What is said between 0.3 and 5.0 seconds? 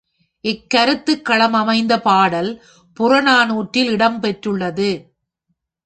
இக்கருத்துக் களமைந்த பாடல் புறநானூற்றில் இடம் பெற்றுள்ளது.